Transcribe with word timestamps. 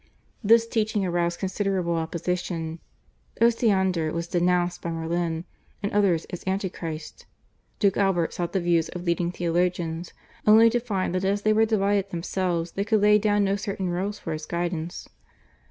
This 0.43 0.65
teaching 0.65 1.05
aroused 1.05 1.37
considerable 1.39 1.93
opposition. 1.93 2.79
Osiander 3.39 4.11
was 4.11 4.27
denounced 4.27 4.81
by 4.81 4.89
Morlin 4.89 5.43
and 5.83 5.91
others 5.93 6.25
as 6.31 6.41
Anti 6.45 6.69
Christ. 6.69 7.27
Duke 7.77 7.97
Albert 7.97 8.33
sought 8.33 8.53
the 8.53 8.59
views 8.59 8.89
of 8.89 9.03
leading 9.03 9.31
theologians 9.31 10.11
only 10.47 10.71
to 10.71 10.79
find 10.79 11.13
that 11.13 11.23
as 11.23 11.43
they 11.43 11.53
were 11.53 11.65
divided 11.67 12.09
themselves 12.09 12.71
they 12.71 12.83
could 12.83 13.01
lay 13.01 13.19
down 13.19 13.43
no 13.43 13.55
certain 13.55 13.89
rules 13.89 14.17
for 14.17 14.33
his 14.33 14.47
guidance. 14.47 15.07